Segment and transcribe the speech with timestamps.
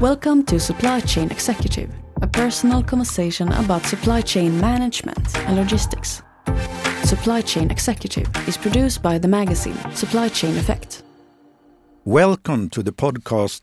[0.00, 1.90] Welcome to Supply Chain Executive,
[2.22, 6.22] a personal conversation about supply chain management and logistics.
[7.04, 11.02] Supply Chain Executive is produced by the magazine Supply Chain Effect.
[12.06, 13.60] Welcome to the podcast.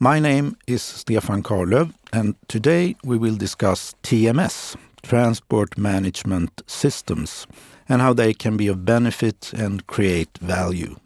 [0.00, 4.74] My name is Stefan Karlöv, and today we will discuss TMS,
[5.04, 7.46] Transport Management Systems,
[7.88, 10.96] and how they can be of benefit and create value.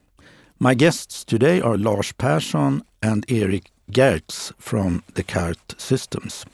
[0.58, 6.44] My guests today are Lars Persson and Erik Geerts from the Descartes Systems.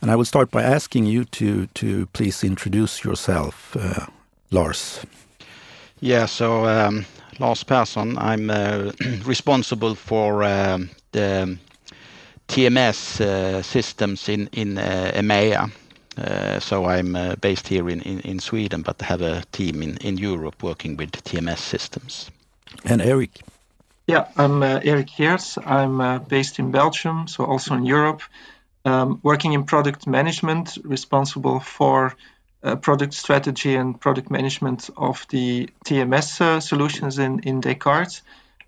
[0.00, 4.06] And I will start by asking you to, to please introduce yourself, uh,
[4.50, 5.00] Lars.
[6.00, 7.06] Yeah, so um,
[7.38, 8.92] Lars Persson, I'm uh,
[9.24, 11.58] responsible for um, the
[12.48, 15.70] TMS uh, systems in, in uh, EMEA.
[16.18, 19.96] Uh, so I'm uh, based here in, in, in, Sweden, but have a team in,
[19.96, 22.30] in Europe working with TMS systems.
[22.84, 23.40] And Erik?
[24.06, 25.56] Yeah, I'm uh, Erik Geerts.
[25.64, 28.22] I'm uh, based in Belgium, so also in Europe,
[28.84, 32.14] um, working in product management, responsible for
[32.62, 38.20] uh, product strategy and product management of the TMS uh, solutions in, in Descartes,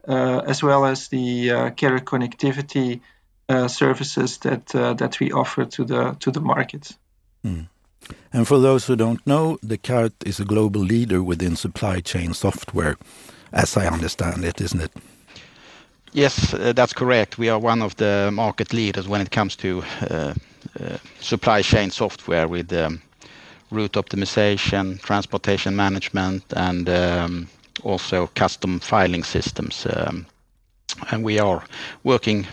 [0.09, 3.01] uh, as well as the uh, carrier connectivity
[3.69, 4.67] services that
[4.99, 6.97] that we offer to the to the market.
[7.45, 7.69] Mm.
[8.33, 12.97] And for those who don't know, Descartes is a global leader within supply chain software,
[13.53, 14.93] as I understand it, isn't it?
[16.13, 17.39] Yes, uh, that's correct.
[17.39, 20.35] We are one of the market leaders when it comes to uh,
[20.81, 23.03] uh, supply chain software with um,
[23.71, 27.49] route optimization, transportation management, and um,
[27.83, 29.87] also custom filing systems.
[29.87, 30.27] Um,
[31.11, 31.65] and we are
[32.05, 32.47] working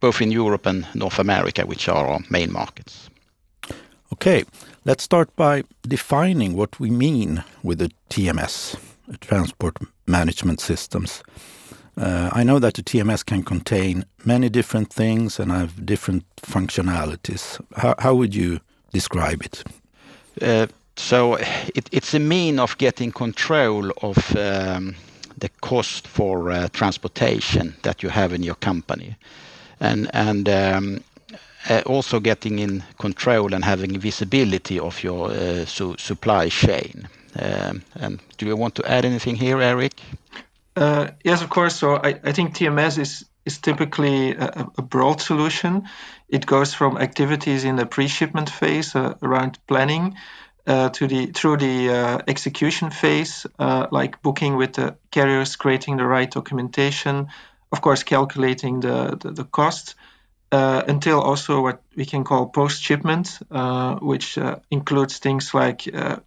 [0.00, 3.08] both in Europe and North America, which are our main markets.
[4.12, 4.44] Okay,
[4.84, 8.76] let's start by defining what we mean with the TMS,
[9.20, 11.22] transport management systems.
[11.96, 17.60] Uh, I know that the TMS can contain many different things and have different functionalities.
[17.76, 18.60] How, how would you
[18.92, 19.64] describe it?
[20.42, 21.34] Uh, so
[21.74, 24.94] it, it's a mean of getting control of um,
[25.38, 29.16] the cost for uh, transportation that you have in your company,
[29.80, 31.00] and and um,
[31.68, 37.08] uh, also getting in control and having visibility of your uh, su supply chain.
[37.36, 40.00] Um, and do you want to add anything here, Erik?
[40.76, 41.76] Uh, yes, of course.
[41.76, 45.86] So I, I think TMS is is typically a, a, broad solution.
[46.28, 50.16] It goes from activities in the pre-shipment phase uh, around planning
[50.66, 55.98] uh, to the through the uh, execution phase, uh, like booking with the carriers, creating
[55.98, 57.28] the right documentation,
[57.70, 59.94] of course, calculating the the, the cost,
[60.50, 63.38] uh, until also what we can call post-shipment,
[64.00, 64.38] which
[64.70, 65.82] includes things like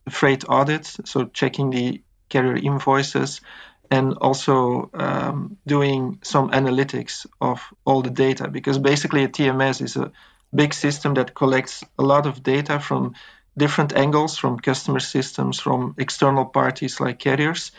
[0.09, 3.41] freight audits, so checking the carrier invoices
[3.89, 9.95] and also um, doing some analytics of all the data because basically a TMS is
[9.95, 10.11] a
[10.53, 13.13] big system that collects a lot of data from
[13.57, 17.71] different angles from customer systems from external parties like carriers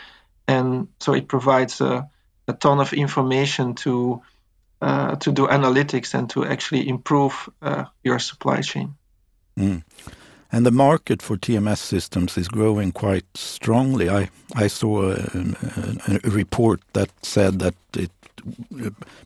[0.47, 2.09] and so it provides a,
[2.49, 4.23] a ton of information to
[4.81, 8.95] uh, to do analytics and to actually improve uh, your supply chain
[9.59, 9.83] mm.
[10.51, 14.09] And the market for TMS systems is growing quite strongly.
[14.09, 18.11] I, I saw a, a, a report that said that it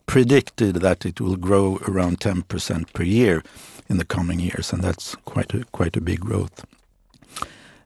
[0.07, 3.43] predicted that it will grow around 10% per year
[3.89, 6.65] in the coming years, and that's quite a, quite a big growth.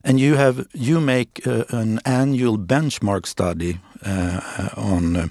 [0.05, 5.29] And you have you make uh, an annual benchmark study uh, on uh,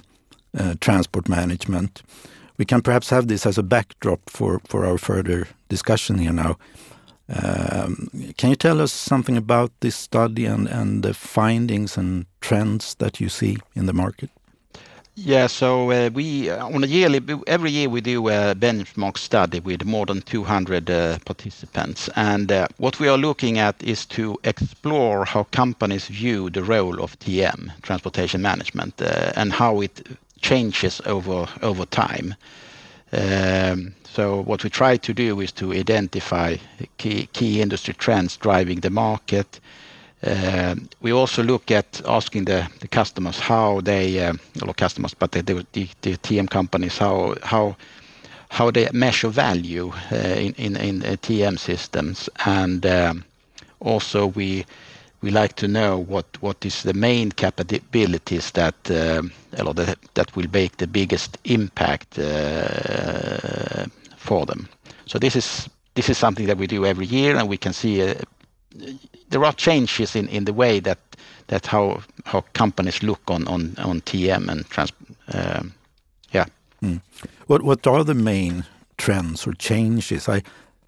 [0.58, 2.02] uh, transport management.
[2.58, 6.56] We can perhaps have this as a backdrop for, for our further discussion here now.
[7.28, 12.94] Um, can you tell us something about this study and, and the findings and trends
[12.96, 14.30] that you see in the market?
[15.18, 19.60] Yeah, so uh, we uh, on a yearly every year we do a benchmark study
[19.60, 24.38] with more than 200 uh, participants, and uh, what we are looking at is to
[24.44, 30.06] explore how companies view the role of TM, transportation management, uh, and how it
[30.42, 32.34] changes over over time.
[33.16, 36.56] Um, so what we try to do is to identify
[36.98, 39.60] key, industry trends driving the market.
[40.22, 45.42] Uh, we also look at asking the, customers how they, uh, not customers, but the,
[45.42, 47.76] TM companies, how,
[48.72, 52.28] they measure value uh, in, in TM systems.
[52.44, 53.24] And um,
[53.80, 54.66] also we
[55.22, 59.22] we like to know what what is the main capabilities that uh,
[60.36, 63.86] will make the biggest impact uh,
[64.16, 64.68] for them.
[65.06, 68.02] So this is this is something that we do every year, and we can see
[68.02, 68.14] uh,
[69.30, 70.98] there are changes in, the way that
[71.46, 73.44] that how how companies look on
[74.00, 74.92] TM and trans.
[76.32, 76.46] Yeah.
[76.82, 77.00] Mm.
[77.46, 78.64] What what are the main
[78.96, 80.28] trends or changes.
[80.28, 80.42] I,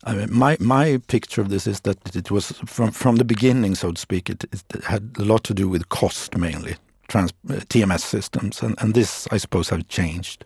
[0.04, 3.74] I mean, my my picture of this is that it was from from the beginning,
[3.74, 4.30] so to speak.
[4.30, 6.76] It, it had a lot to do with cost mainly,
[7.08, 10.44] trans, uh, TMS systems, and and this I suppose have changed.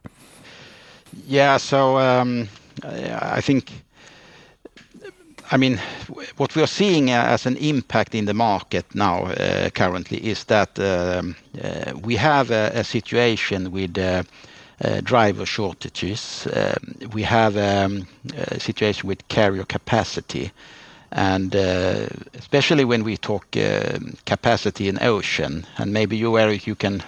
[1.28, 2.49] Yeah, so um,
[2.82, 3.84] I think.
[5.50, 5.78] I mean,
[6.38, 10.78] what we are seeing as an impact in the market now uh, currently is that
[10.78, 14.22] um, uh, we have a, a situation with uh, uh,
[15.02, 16.46] driver shortages.
[16.52, 20.50] Um, we have um, a situation with carrier capacity,
[21.10, 26.74] and uh, especially when we talk um, capacity in ocean, and maybe you, Erik, you
[26.74, 27.02] can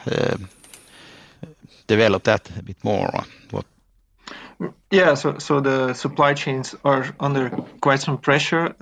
[1.87, 3.11] develop that a bit more.
[4.91, 7.51] Yeah, so the supply chains are under
[7.81, 8.75] quite some pressure.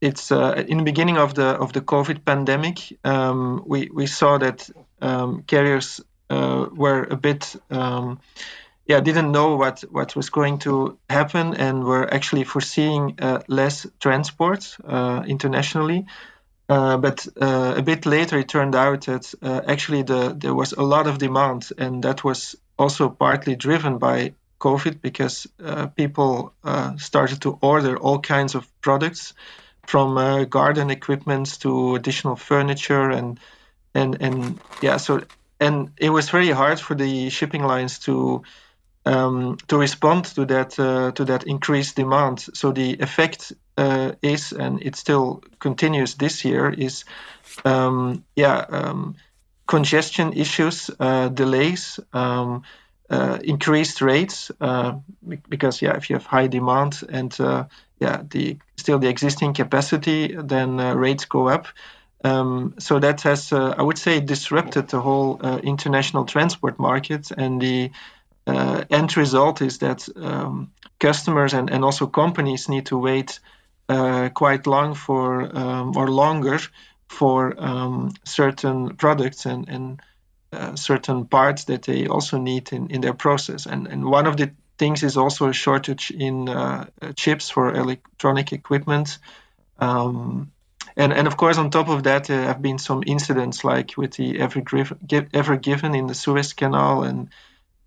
[0.00, 2.92] It's uh, in the beginning of the of the COVID pandemic,
[3.66, 4.70] we saw that
[5.46, 6.00] carriers
[6.32, 8.18] uh, were a bit um,
[8.86, 13.86] yeah didn't know what what was going to happen and were actually foreseeing uh, less
[14.00, 16.06] transport uh, internationally.
[16.68, 20.72] Uh, but uh, a bit later it turned out that uh, actually the there was
[20.72, 25.48] a lot of demand and that was also partly driven by covid because
[25.96, 26.52] people
[26.96, 29.34] started to order all kinds of products
[29.86, 30.14] from
[30.48, 33.40] garden equipment to additional furniture and
[33.94, 35.20] and and yeah so
[35.62, 38.42] and it was very hard for the shipping lines to
[39.04, 42.40] um, to respond to that uh, to that increased demand.
[42.54, 47.04] So the effect uh, is, and it still continues this year, is
[47.64, 49.16] um, yeah um,
[49.66, 52.00] congestion issues, uh, delays.
[52.12, 52.62] Um,
[53.10, 54.92] uh, increased rates uh,
[55.46, 57.64] because yeah if you have high demand and uh,
[58.00, 61.66] yeah the still the existing capacity then rates go up
[62.24, 67.30] um, so that has, uh, I would say, disrupted the whole uh, international transport market.
[67.30, 67.90] And the
[68.46, 73.40] uh, end result is that um, customers and, and also companies need to wait
[73.88, 76.58] uh, quite long for um, or longer
[77.08, 80.00] for um, certain products and, and
[80.52, 83.66] uh, certain parts that they also need in, in their process.
[83.66, 86.86] And, and one of the things is also a shortage in uh,
[87.16, 89.18] chips for electronic equipment.
[89.78, 90.52] Um,
[90.96, 94.12] and and of course on top of that there have been some incidents like with
[94.14, 94.62] the ever,
[95.32, 97.28] ever given in the Suez Canal and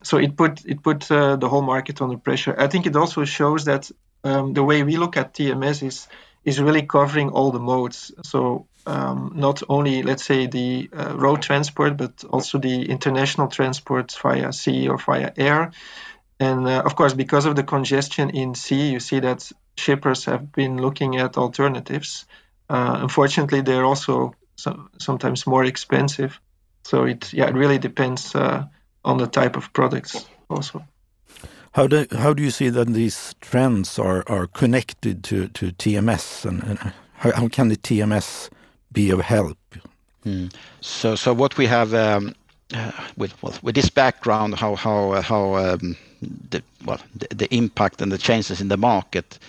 [0.04, 2.56] so it put it put uh, the whole market under pressure.
[2.58, 3.90] I think it also shows that
[4.24, 6.08] um, the way we look at TMS is
[6.44, 8.12] is really covering all the modes.
[8.24, 14.16] So um, not only let's say the uh, road transport, but also the international transport
[14.22, 15.72] via sea or via air.
[16.40, 20.52] And uh, of course, because of the congestion in sea, you see that shippers have
[20.52, 22.26] been looking at alternatives.
[22.70, 26.40] Uh, unfortunately, they're also so, sometimes more expensive.
[26.84, 28.66] So it yeah, it really depends uh,
[29.04, 30.84] on the type of products also.
[31.72, 36.46] How do how do you see that these trends are are connected to to TMS
[36.46, 36.80] and, and
[37.14, 38.50] how, how can the TMS
[38.92, 39.58] be of help?
[40.26, 40.54] Mm.
[40.82, 42.34] So so what we have um,
[42.74, 45.96] uh, with well, with this background, how how how um,
[46.50, 49.40] the well the, the impact and the changes in the market,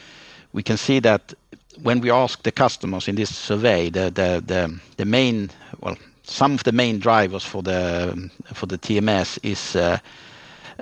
[0.53, 1.35] we can see that
[1.83, 5.51] when we ask the customers in this survey, the main,
[5.81, 9.99] well, some of the main drivers for the TMS is uh,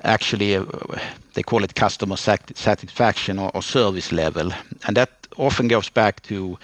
[0.02, 0.64] actually, uh,
[1.34, 4.52] they call it customer satisfaction or service level.
[4.86, 6.58] and That often goes back to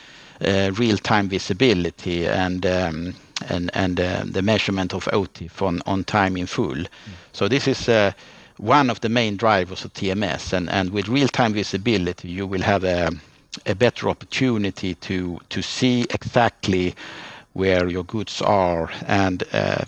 [0.44, 3.14] uh, real-time visibility and um,
[3.48, 6.74] the measurement of OTIF on time in full.
[6.74, 6.86] Mm.
[7.32, 8.14] So This is
[8.56, 10.52] one of the main drivers of TMS.
[10.52, 12.84] and With real-time visibility, you will have
[13.66, 16.94] a better opportunity to to see exactly
[17.52, 19.84] where your goods are and uh,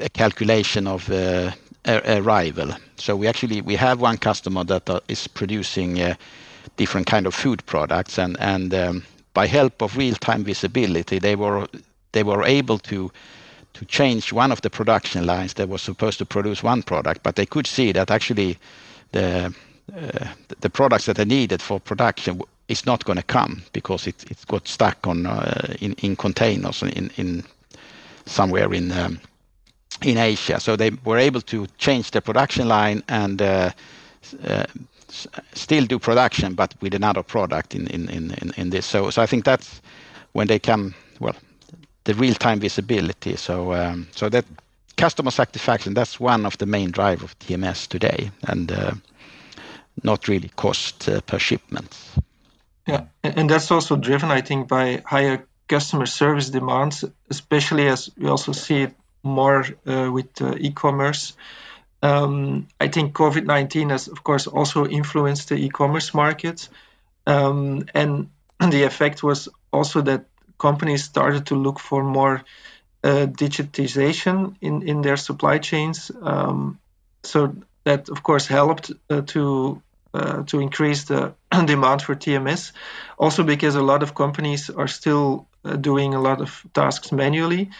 [0.00, 1.52] a calculation of uh,
[1.86, 2.72] arrival.
[2.96, 5.00] So we actually we have one customer that uh,
[5.34, 6.14] producing uh,
[6.76, 9.02] different kind of food products and and um,
[9.34, 11.66] by help of real-time visibility they were
[12.12, 13.10] they were able to
[13.72, 17.36] to change one of the production lines that was supposed to produce one product but
[17.36, 18.58] they could see that actually
[19.12, 19.54] the
[20.60, 22.40] the products that are needed for production
[22.70, 26.82] it's not going to come because it, it's got stuck on uh, in, in containers
[26.82, 27.44] in, in
[28.26, 29.20] somewhere in um,
[30.02, 30.60] in Asia.
[30.60, 33.70] So they were able to change the production line and uh,
[34.44, 34.64] uh,
[35.52, 38.86] still do production, but with another product in in, in, in this.
[38.86, 39.82] So so I think that's
[40.32, 41.36] when they come well
[42.04, 43.36] the real time visibility.
[43.36, 44.44] So um, so that
[44.96, 48.92] customer satisfaction that's one of the main drive of TMS today, and uh,
[50.04, 51.96] not really cost uh, per shipment.
[52.90, 58.28] Yeah, and that's also driven, I think, by higher customer service demands, especially as we
[58.28, 61.36] also see it more uh, with uh, e-commerce.
[62.02, 66.68] Um, I think COVID 19 has, of course, also influenced the e commerce market.
[67.26, 68.30] Um, and
[68.70, 70.24] the effect was also that
[70.58, 72.42] companies started to look for more
[73.04, 76.10] uh, digitization in, in their supply chains.
[76.22, 76.78] Um,
[77.22, 77.54] so
[77.84, 79.82] that, of course, helped uh, to
[80.14, 81.34] uh, to increase the
[81.66, 82.72] demand for TMS.
[83.18, 87.70] Also, because a lot of companies are still uh, doing a lot of tasks manually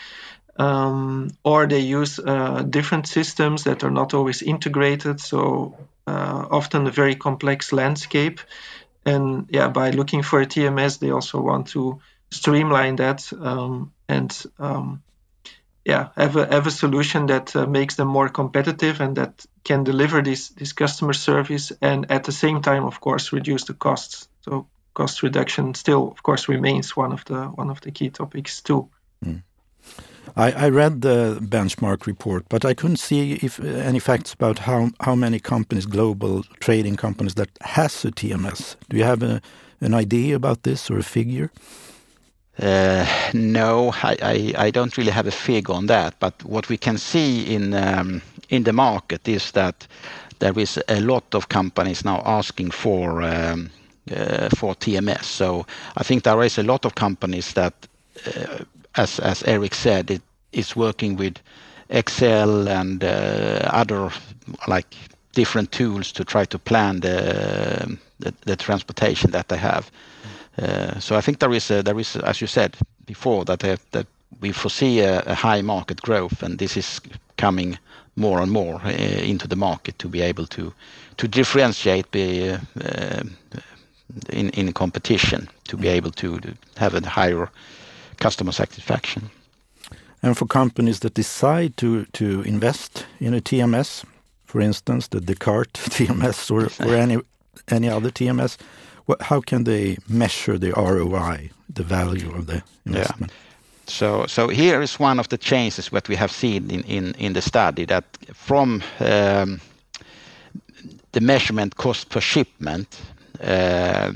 [0.60, 5.18] um, or they use uh, different systems that are not always integrated.
[5.20, 5.74] So
[6.06, 8.40] uh, often a very complex landscape.
[9.06, 14.46] And yeah, by looking for a TMS, they also want to streamline that um, and
[14.58, 15.02] um,
[15.84, 19.84] yeah, have a have a solution that uh, makes them more competitive and that can
[19.84, 24.28] deliver this this customer service and at the same time, of course, reduce the costs.
[24.42, 28.60] So cost reduction still, of course, remains one of the one of the key topics
[28.62, 28.88] too.
[29.24, 29.42] Mm.
[30.36, 34.58] I, I, read the benchmark report, but I couldn't see if uh, any facts about
[34.58, 38.76] how how many companies, global trading companies, that has a TMS.
[38.88, 39.40] Do you have a,
[39.80, 41.50] an idea about this or a figure?
[42.60, 46.14] Uh, no, I, don't really have a figure on that.
[46.20, 49.86] But what we can see in um, in the market is that
[50.40, 53.70] there is a lot of companies now asking for um,
[54.10, 55.24] uh, TMS.
[55.24, 57.72] So I think there is a lot of companies that
[58.26, 58.64] uh,
[58.96, 61.36] as Erik said, it is working with
[61.88, 64.10] Excel and other
[64.66, 64.94] like
[65.32, 69.90] different tools to try to plan the transportation that they have.
[70.60, 72.76] Uh, so I think there is, there is, as you said
[73.06, 74.06] before that uh, that
[74.40, 77.00] we foresee a, high market growth and this is
[77.36, 77.78] coming
[78.16, 80.72] more and more uh, into the market to be able to
[81.16, 82.14] to differentiate
[84.28, 86.40] in in competition to be able to,
[86.76, 87.48] have a higher
[88.18, 89.30] customer satisfaction.
[90.22, 94.04] And for companies that decide to, to invest in a TMS,
[94.44, 97.18] for instance, the Descartes TMS or, or any,
[97.68, 98.58] any other TMS,
[99.06, 103.32] what, how can they measure the ROI, the value of the investment?
[103.32, 103.38] Yeah.
[103.86, 107.32] So, so here is one of the changes that we have seen in, in, in
[107.32, 109.60] the study that from um,
[111.12, 113.00] the measurement cost per shipment,
[113.42, 114.12] uh,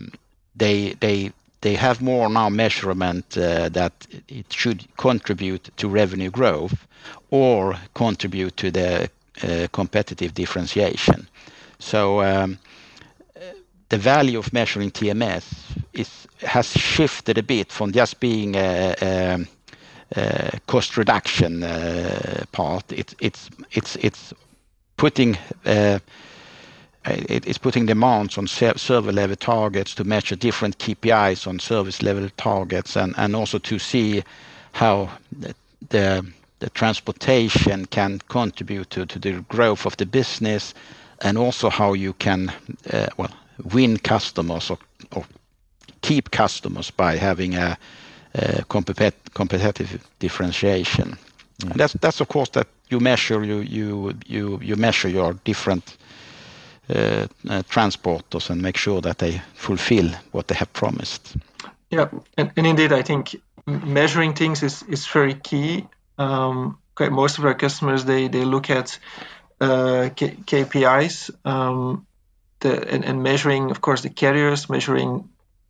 [0.57, 1.33] they, they
[1.65, 6.87] they have more now measurement uh, that it should contribute to revenue growth
[7.31, 9.09] or contribute to the
[9.43, 11.27] uh, competitive differentiation.
[11.79, 12.59] So um,
[13.89, 15.45] the value of measuring TMS
[15.93, 19.47] is has shifted a bit from just being a, a,
[20.17, 22.91] a cost reduction uh, part.
[22.93, 24.35] It, it's it's it's
[24.97, 25.99] putting uh,
[27.07, 32.97] it's putting demands on server level targets to measure different KPIs on service level targets
[32.97, 34.23] and, and also to see
[34.73, 35.55] how the,
[35.91, 36.27] the,
[36.61, 40.73] the transportation can contribute to, to the growth of the business
[41.21, 42.51] and also how you can
[42.91, 43.31] uh, well
[43.63, 44.79] win customers or,
[45.13, 45.25] or
[46.01, 47.77] keep customers by having a,
[48.69, 51.17] competitive differentiation.
[51.77, 55.97] That's that's of course that you measure you you you you measure your different
[56.91, 61.37] uh, uh, transporters and make sure that they fulfill what they have promised.
[61.91, 65.87] Yeah, and, and indeed, I think measuring things is, is very key.
[66.19, 68.99] Um, okay, most of our customers they they look at
[69.61, 72.07] uh, K- KPIs um,
[72.65, 75.29] the, and, and, measuring, of course, the carriers, measuring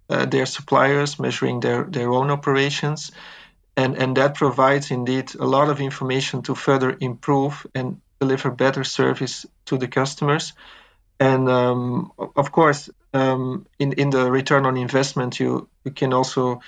[0.08, 3.10] uh, their suppliers, measuring their their own operations,
[3.76, 8.84] and and that provides indeed a lot of information to further improve and deliver better
[8.84, 10.52] service to the customers.
[11.18, 16.60] And um, of course, um, in in the return on investment, you you can also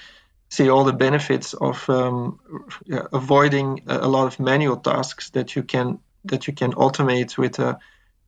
[0.49, 2.38] see all the benefits of um,
[3.12, 7.78] avoiding a lot of manual tasks that you can that you can automate with a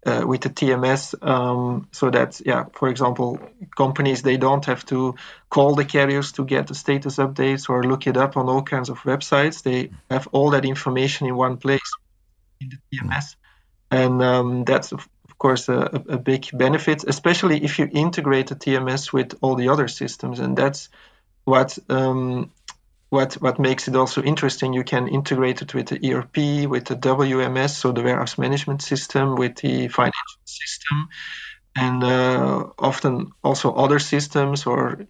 [0.08, 3.38] uh, with the TMS, um, so that yeah, for example,
[3.76, 5.14] companies they don't have to
[5.50, 8.88] call the carriers to get the status updates or look it up on all kinds
[8.88, 9.62] of websites.
[9.62, 11.90] They have all that information in one place
[12.60, 13.36] in the TMS,
[13.90, 19.12] and um, that's of course, a, a big benefit, especially if you integrate the TMS
[19.12, 20.88] with all the other systems, and that's
[21.44, 22.50] what um,
[23.10, 24.72] what what makes it also interesting.
[24.72, 29.36] You can integrate it with the ERP, with the WMS, so the warehouse management system,
[29.36, 31.08] with the financial system,
[31.76, 34.66] and uh, often also other systems.
[34.66, 35.06] Or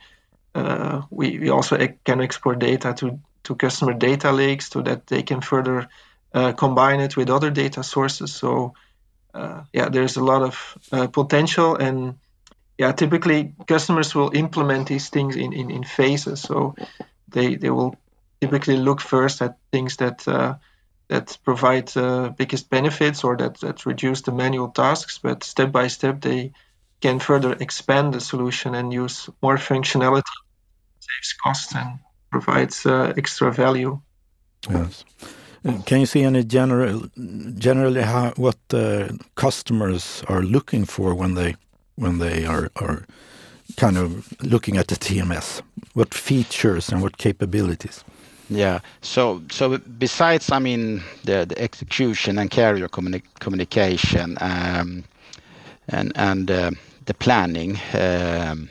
[0.54, 5.22] uh, we we also can export data to to customer data lakes so that they
[5.22, 5.88] can further
[6.34, 8.32] uh, combine it with other data sources.
[8.32, 8.74] So
[9.34, 12.18] uh, yeah, there's a lot of uh, potential and
[12.78, 16.40] yeah, typically customers will implement these things in, in, in phases.
[16.40, 16.76] So
[17.30, 17.96] they, they will
[18.40, 20.54] typically look first at things that uh,
[21.08, 25.88] that provide uh, biggest benefits or that, that reduce the manual tasks, but step by
[25.88, 26.52] step they
[27.00, 30.22] can further expand the solution and use more functionality,
[31.00, 31.98] saves cost and
[32.30, 33.98] provides uh, extra value.
[34.68, 35.04] Yes.
[35.64, 37.08] Uh, can you see any general,
[37.58, 41.56] generally how, what uh, customers are looking for when they
[41.96, 43.04] when they are, are
[43.78, 44.10] kind of
[44.42, 45.62] looking at the TMS?
[45.94, 48.04] What features and what capabilities?
[48.50, 48.80] Yeah.
[49.00, 55.04] So so besides, I mean, the, the execution and carrier communi communication um,
[55.88, 56.70] and and uh,
[57.06, 58.68] the planning, um,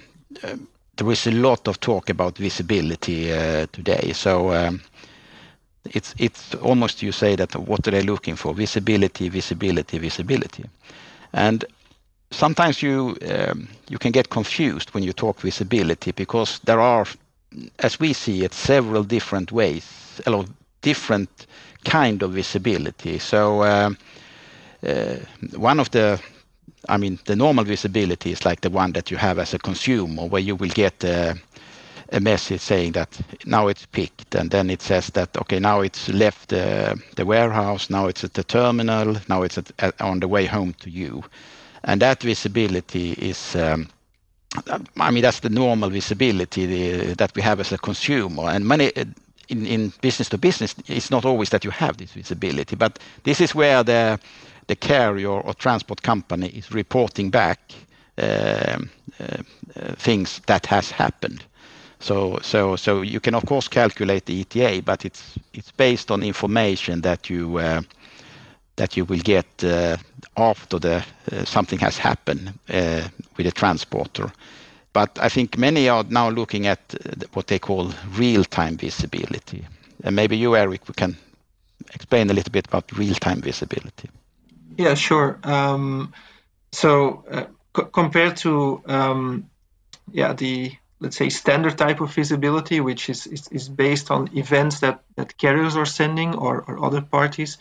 [0.96, 4.14] there is a lot of talk about visibility uh, today.
[4.14, 4.82] So um,
[5.86, 8.54] it's it's almost you say that what are they looking for?
[8.56, 10.66] Visibility, visibility, visibility,
[11.34, 11.66] and
[12.32, 17.06] sometimes you um, you can get confused when you talk visibility because there are
[17.80, 20.48] as we see it, several different ways, a lot
[20.82, 21.48] different
[21.84, 23.20] kind of visibility.
[23.20, 23.90] So uh,
[24.86, 25.16] uh,
[25.56, 26.22] one of the,
[26.90, 30.26] I mean, the normal visibility is like the one that you have as a consumer,
[30.26, 31.36] where you will get a,
[32.12, 36.10] a message saying that now it's picked, and then it says that okay, now it's
[36.10, 40.28] left uh, the warehouse, now it's at the terminal, now it's at, at, on the
[40.28, 41.24] way home to you,
[41.84, 43.56] that visibility is.
[43.56, 43.90] Um,
[44.98, 48.44] I mean, that's the normal visibility that we have as a consumer.
[48.50, 48.92] And many
[49.50, 53.56] in business to business, it's not always that you have this visibility, but this is
[53.56, 54.20] where the
[54.80, 57.60] carrier or transport company is reporting back
[58.18, 59.38] um, uh,
[59.96, 61.44] things that has happened.
[62.00, 62.40] So
[63.02, 67.60] you can, of course, calculate the ETA, but it's based on information that you
[68.80, 69.98] uh, will get uh,
[70.36, 71.04] after
[71.46, 72.54] something has happened
[73.38, 74.32] with a transporter.
[74.94, 76.80] But I think many are now looking at
[77.34, 79.66] what they call real-time visibility.
[80.04, 81.18] And maybe you, Erik, we can
[81.94, 84.10] explain a little bit about real-time visibility.
[84.78, 85.40] Yeah, sure.
[85.44, 86.14] Um,
[86.72, 89.50] so uh, compared to um,
[90.12, 95.38] yeah the let's say standard type of visibility, which is based on events that that
[95.38, 97.58] carriers are sending or other parties,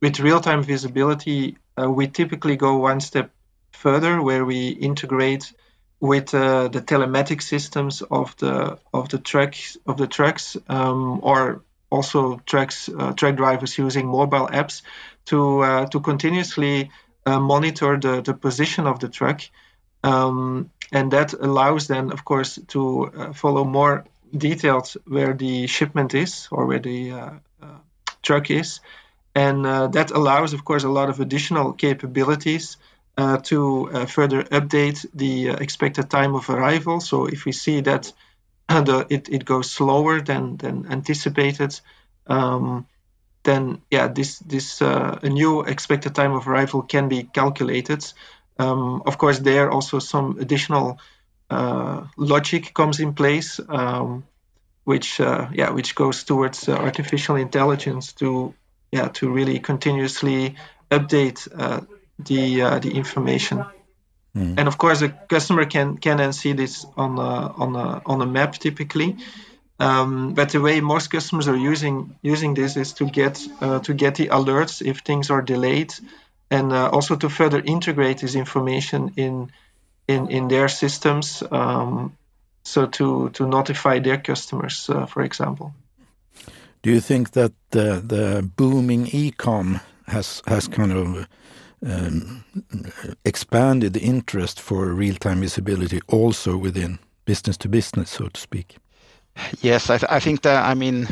[0.00, 3.30] with real-time visibility, uh, we typically go one step
[3.72, 5.52] further, where we integrate
[6.00, 11.62] with uh, the telematic systems of the of the trucks of the trucks um, or
[11.90, 14.82] also trucks uh, truck drivers using mobile apps
[15.24, 16.90] to uh, to continuously
[17.26, 19.40] uh, monitor the, the position of the truck
[20.04, 24.04] um, and that allows then of course to uh, follow more
[24.36, 27.40] detailed where the shipment is or where the
[28.22, 28.80] truck is
[29.38, 29.58] and
[29.96, 32.76] that allows of course a lot of additional capabilities
[33.18, 37.00] uh, to uh, further update the uh, expected time of arrival.
[37.00, 38.12] So if we see that
[38.68, 41.80] the, it, it goes slower than, than anticipated,
[42.28, 42.86] um,
[43.42, 48.04] then yeah, this this uh, a new expected time of arrival can be calculated.
[48.58, 51.00] Um, of course, there also some additional
[51.50, 54.24] uh, logic comes in place, um,
[54.84, 58.54] which uh, yeah, which goes towards artificial intelligence to
[58.92, 60.56] yeah to really continuously
[60.90, 61.48] update
[62.18, 63.64] the uh, the information.
[64.34, 64.58] Mm.
[64.58, 68.20] And of course, the customer can can then see this on a, on a, on
[68.20, 69.16] a map typically.
[69.80, 73.94] Um, but the way most customers are using using this is to get uh, to
[73.94, 75.94] get the alerts if things are delayed,
[76.50, 79.50] and uh, also to further integrate this information in
[80.08, 81.42] in in their systems.
[81.50, 82.16] Um,
[82.64, 85.72] so to to notify their customers, uh, for example.
[86.82, 91.26] Do you think that the the booming e-com has has kind of
[91.86, 92.44] um,
[93.24, 98.76] expanded the interest for real-time visibility also within business to business, so to speak?
[99.60, 101.06] Yes, I, th I think that, I mean,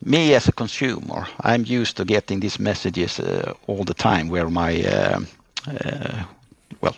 [0.00, 4.48] me as a consumer, I'm used to getting these messages uh, all the time where
[4.50, 5.20] my, uh,
[5.66, 6.24] uh,
[6.80, 6.96] well,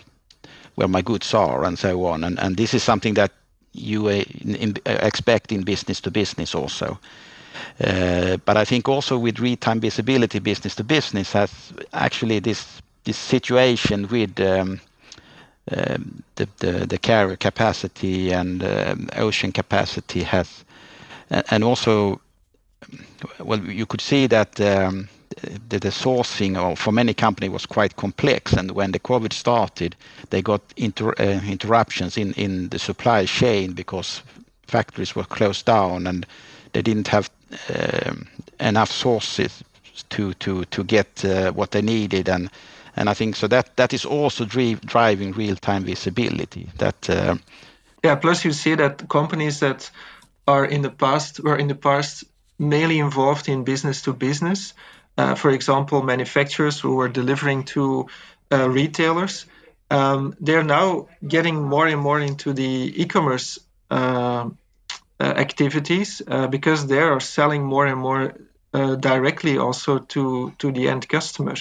[0.75, 2.23] where my goods are and so on.
[2.23, 3.31] And, and this is something that
[3.73, 6.99] you uh, in, expect in business to business also.
[7.83, 13.17] Uh, but I think also with real-time visibility business to business has actually this this
[13.17, 14.79] situation with um,
[15.71, 20.65] um, the carrier capacity and um, ocean capacity has.
[21.29, 22.19] and Also,
[23.39, 24.59] well, you could see that
[25.69, 28.53] the sourcing for many company was quite complex.
[28.53, 29.95] and When the COVID started,
[30.29, 34.21] they got uh, interruptions in the supply chain because
[34.67, 36.25] factories were closed down, and
[36.73, 37.29] they didn't have
[37.73, 38.27] um,
[38.59, 39.63] enough sources
[40.09, 42.49] to to to get uh, what they needed and
[42.97, 46.67] and I think so that that is also driving real-time visibility.
[46.77, 47.35] That uh,
[48.03, 48.15] yeah.
[48.15, 49.91] Plus, you see that companies that
[50.47, 52.23] are in the past were in the past
[52.57, 54.73] mainly involved in business to business.
[55.17, 58.07] Uh, for example, manufacturers who were delivering to
[58.51, 59.45] uh, retailers.
[59.89, 64.49] Um, they're now getting more and more into the e-commerce uh,
[65.19, 68.35] uh activities uh, because they are selling more and more
[68.73, 71.55] uh, directly also to to the end customer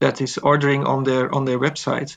[0.00, 2.16] that is ordering on their on their website.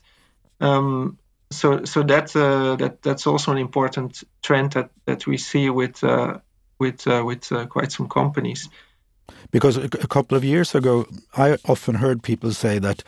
[0.60, 1.18] Um,
[1.52, 6.02] so so that that that's also an important trend that, that we see with
[6.80, 8.70] with with quite some companies.
[9.52, 13.04] Because a, a couple of years ago, I often heard people say that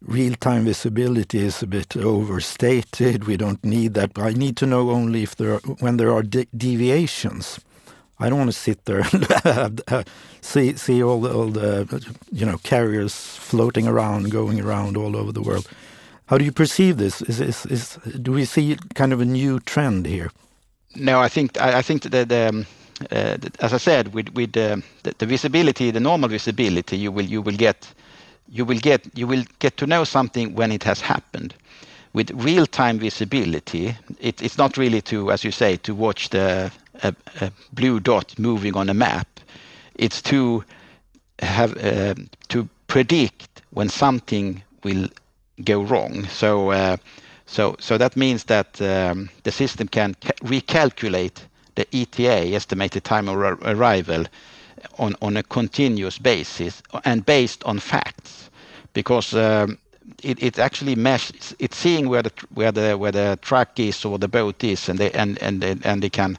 [0.00, 3.24] real-time visibility is a bit overstated.
[3.24, 4.18] We don't need that.
[4.18, 7.60] I need to know only if there are, when there are de deviations.
[8.20, 9.80] I don't want to sit there and
[10.40, 15.32] see see all the, all the you know carriers floating around, going around all over
[15.32, 15.68] the world.
[16.26, 17.22] How do you perceive this?
[17.22, 20.30] Is, is, is do we see kind of a new trend here?
[20.96, 22.64] No, I think I, I think that the, um, uh,
[23.10, 27.92] as I said, with uh, the, visibility, the normal visibility, you will get
[28.50, 31.54] you will get you will get to know something when it has happened.
[32.14, 37.14] With real-time visibility, it, it's not really to, as you say, to watch the a,
[37.72, 39.28] blue dot moving on a map.
[39.94, 40.64] It's to
[41.40, 42.14] have uh,
[42.48, 45.08] to predict when something will
[45.64, 46.24] go wrong.
[46.26, 46.96] So uh,
[47.46, 51.36] so so that means that um, the system can recalculate
[51.78, 54.24] the ETA, estimated time of arrival,
[54.98, 58.50] on, on a continuous basis and based on facts,
[58.94, 59.78] because um,
[60.22, 61.54] it, it actually measures.
[61.58, 64.98] It's seeing where the where the where the truck is or the boat is, and
[64.98, 66.36] they and and and they can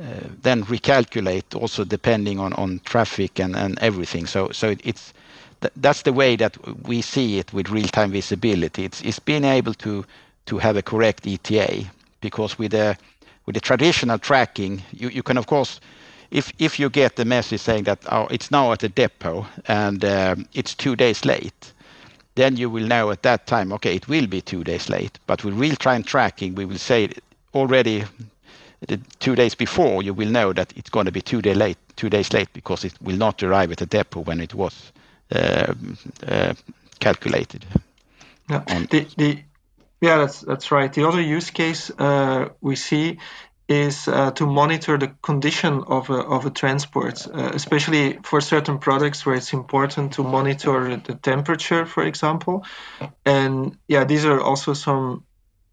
[0.00, 0.02] uh,
[0.42, 4.26] then recalculate also depending on on traffic and and everything.
[4.26, 5.12] So so it, it's
[5.76, 8.84] that's the way that we see it with real-time visibility.
[8.84, 10.04] It's it's being able to
[10.46, 11.84] to have a correct ETA
[12.20, 12.96] because with the
[13.46, 15.80] with the traditional tracking, you, you can of course,
[16.30, 20.04] if if you get the message saying that oh, it's now at the depot and
[20.04, 21.72] um, it's two days late,
[22.34, 25.18] then you will know at that time, okay, it will be two days late.
[25.26, 27.10] But with real-time tracking, we will say
[27.54, 28.04] already
[28.88, 31.78] the two days before, you will know that it's going to be two day late,
[31.96, 34.92] two days late because it will not arrive at the depot when it was
[35.32, 35.74] uh,
[36.26, 36.54] uh,
[37.00, 37.64] calculated.
[38.48, 39.38] The
[40.02, 40.92] yeah, that's that's right.
[40.92, 43.18] The other use case uh, we see
[43.68, 48.78] is uh, to monitor the condition of a, of a transport, uh, especially for certain
[48.78, 52.66] products where it's important to monitor the temperature, for example.
[53.24, 55.24] And yeah, these are also some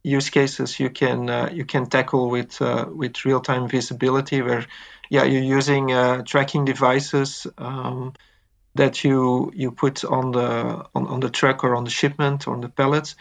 [0.03, 4.67] use cases you can uh, you can tackle with uh, with real time visibility, where
[5.09, 7.47] yeah you're using uh, tracking devices.
[7.57, 8.13] Um,
[8.75, 12.53] that you you put on the on, on the truck or on the shipment or
[12.53, 13.15] on the pallets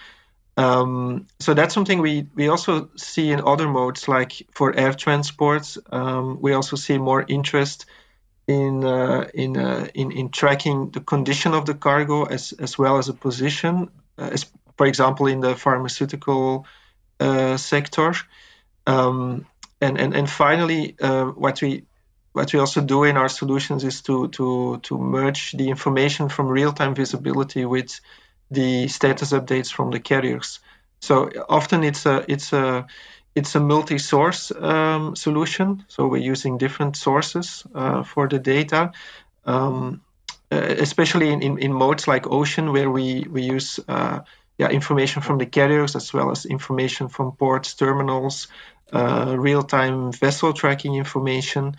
[0.59, 5.77] um, so that's something we, we also see in other modes, like for air transport.
[5.93, 7.87] Um, we also see more interest
[8.49, 12.99] in uh, in, uh, in in tracking the condition of the cargo as as well
[12.99, 16.67] as a position, uh, as, for example, in the pharmaceutical
[17.21, 18.15] uh, sector.
[18.85, 19.47] Um,
[19.81, 21.85] and, and and finally, uh, what we
[22.33, 26.49] what we also do in our solutions is to to to merge the information from
[26.49, 28.01] real time visibility with
[28.51, 30.61] the status updates from the carriers.
[31.01, 32.87] So often it's a it's a
[33.35, 35.85] it's a multi-source um, solution.
[35.89, 38.93] So we're using different sources uh, for the data,
[39.45, 40.01] um,
[40.51, 44.21] uh, especially in, in, in, modes like ocean, where we we use uh,
[44.59, 48.49] yeah information from the carriers as well as information from ports, terminals,
[48.93, 51.77] uh, real-time vessel tracking information.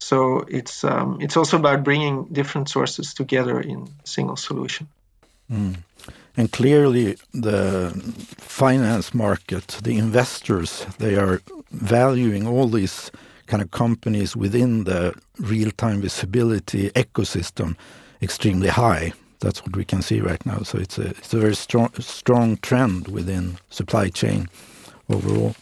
[0.00, 4.88] So it's um, it's also about bringing different sources together in single solution.
[5.50, 5.76] Mm.
[6.36, 7.90] And clearly, the
[8.38, 13.10] finance market, the investors, they are valuing all these
[13.46, 17.76] kind of companies within the real-time visibility ecosystem
[18.22, 19.12] extremely high.
[19.40, 20.62] That's what we can see right now.
[20.62, 24.48] So it's a it's a very strong strong trend within supply chain
[25.08, 25.54] overall.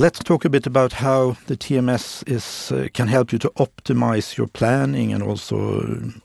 [0.00, 4.36] Let's talk a bit about how the TMS is uh, can help you to optimize
[4.36, 5.80] your planning and also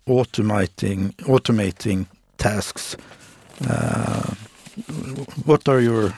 [0.07, 2.05] automating automating
[2.43, 2.97] tasks.
[3.67, 4.35] Uh,
[5.45, 6.13] what are your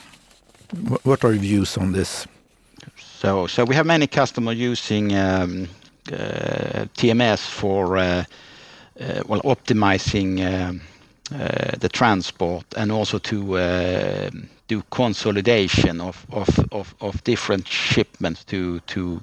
[1.03, 2.27] what are your views on this?
[2.97, 5.67] So, so we have many customers using um,
[6.11, 8.23] uh, TMS for uh,
[9.27, 10.81] well optimizing um,
[11.79, 13.37] the transport and also to
[14.67, 19.21] do consolidation of, different shipments to to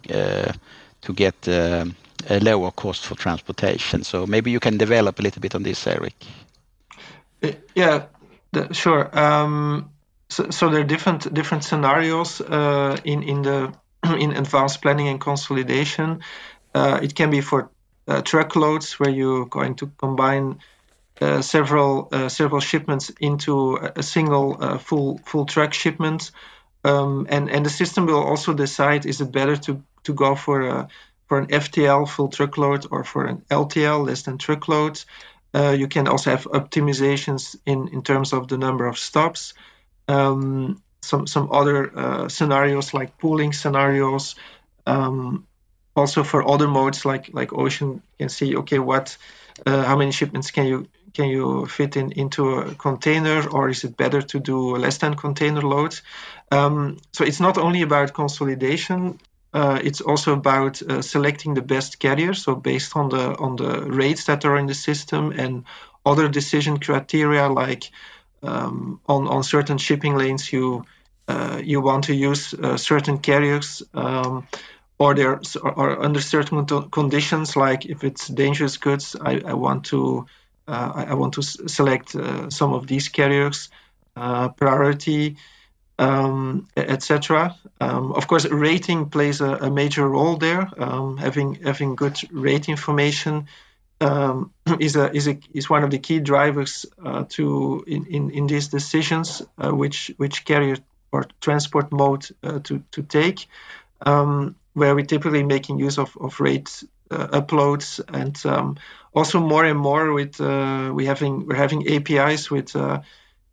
[1.01, 1.97] to get um,
[2.31, 4.05] a lower cost for transportation.
[4.05, 6.27] So maybe you can develop a little bit on this, Erik.
[7.75, 8.07] Yeah,
[8.53, 9.19] the, sure.
[9.19, 9.91] Um,
[10.29, 13.73] so, so, there are different different scenarios uh, in in the
[14.19, 16.21] in advanced planning and consolidation.
[16.75, 17.71] Uh, it can be for
[18.09, 20.59] uh, truckloads where you're going to combine
[21.21, 26.31] uh, several uh, several shipments into a single uh, full full truck shipment.
[26.85, 30.63] Um, and and the system will also decide is it better to to go for
[30.63, 30.89] a
[31.29, 35.03] for an FTL full truckload or for an LTL less than truckload.
[35.55, 39.55] Uh, you can also have optimizations in, in terms of the number of stops.
[40.09, 44.37] Um, some some other uh, scenarios like pooling scenarios.
[44.87, 45.47] Um,
[45.95, 49.17] also for other modes like like ocean, you can see okay what
[49.67, 53.85] uh, how many shipments can you can you fit in into a container or is
[53.85, 56.03] it better to do less than container loads?
[56.51, 59.19] Um, so it's not only about consolidation.
[59.53, 62.33] Uh, it's also about uh, selecting the best carrier.
[62.33, 65.65] So based on the on the rates that are in the system and
[66.07, 67.91] other decision criteria like
[68.43, 70.85] um, on on certain shipping lanes you
[71.29, 74.47] uh, you want to use uh, certain carriers um,
[74.99, 80.27] or there or under certain conditions like if it's dangerous goods I, I want to
[80.67, 83.69] uh, I, want to select uh, some of these carriers
[84.15, 85.37] priority
[86.03, 87.57] um, etc.
[87.81, 90.69] Um, of course, rating plays a, a major role there.
[90.77, 93.47] Um, having having good rate information
[94.01, 98.31] um, is a is a is one of the key drivers uh, to in, in,
[98.31, 100.77] in these decisions uh, which which carrier
[101.13, 103.47] or transport mode uh, to to take.
[104.05, 108.77] Um, where we're typically making use of of rate uh, uploads and um,
[109.15, 113.03] also more and more with uh, we having we're having APIs with uh,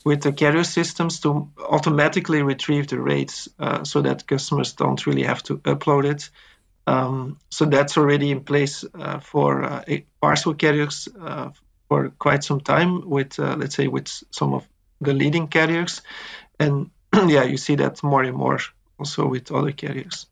[0.06, 5.24] with the carrier systems to automatically retrieve the rates uh, so that customers don't really
[5.24, 6.30] have to upload it.
[6.88, 9.84] Um, so that's already in place uh, for uh,
[10.22, 11.50] parcel carriers uh,
[11.88, 14.68] for quite some time with, uh, let's say, with some of
[15.02, 16.02] the leading carriers.
[16.60, 16.90] And
[17.28, 18.60] yeah, you see that more and more
[18.98, 20.26] also with other carriers.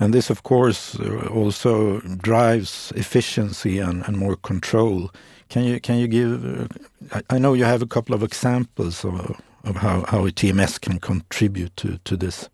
[0.00, 5.10] And this, of course, uh, also drives efficiency and, and more control
[5.48, 6.44] can you can you give?
[7.12, 10.98] Uh, I, know you have a couple of examples of of how how TMS can
[10.98, 12.48] contribute to to this.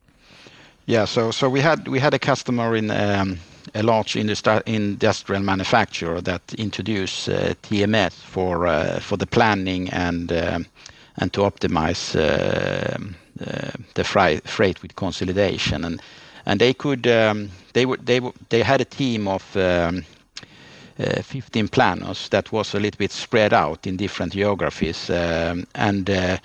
[0.86, 3.38] Yeah, so so we had we had a customer in um,
[3.74, 10.32] a large industri industrial manufacturer that introduced uh, TMS for uh, for the planning and
[10.32, 10.66] um,
[11.16, 12.98] and to optimize uh,
[13.46, 14.04] uh, the
[14.44, 16.02] freight with consolidation and
[16.46, 20.04] and they could um, they would they they had a team of um,
[21.22, 25.10] 15 planners that was a little bit spread out in different geographies.
[25.10, 26.36] Um, and uh,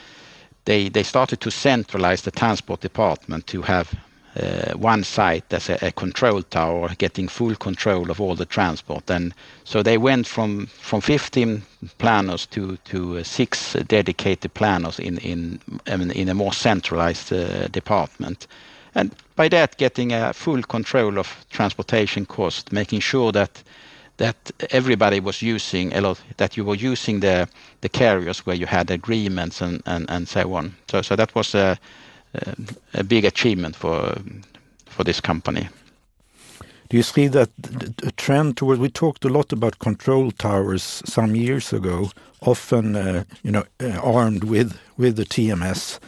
[0.65, 3.93] they, they started to centralize the transport department to have
[4.35, 9.09] uh, one site as a, control tower, getting full control of all the transport.
[9.09, 11.61] And so they went from, from 15
[11.97, 18.47] planners to, to uh, six dedicated planners in, in, in a more centralized uh, department.
[18.93, 23.63] And by that, getting a full control of transportation cost, making sure that
[24.17, 24.36] that
[24.71, 27.47] everybody was using a lot, that you were using the
[27.82, 30.75] the carriers where you had agreements and and and so on.
[30.91, 31.78] So so that was a
[32.93, 34.15] a big achievement for
[34.86, 35.69] for this company.
[36.89, 37.49] Do you see that
[38.15, 38.80] trend towards?
[38.80, 43.99] We talked a lot about control towers some years ago, often uh, you know uh,
[44.04, 45.99] armed with with the TMS.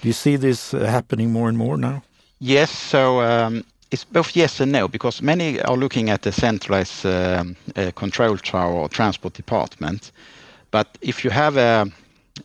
[0.00, 2.02] Do you see this uh, happening more and more now?
[2.38, 2.70] Yes.
[2.70, 7.56] So um, it's both yes and no, because many are looking at the centralized um,
[7.76, 10.12] uh, control tower or transport department.
[10.70, 11.90] But if you have a,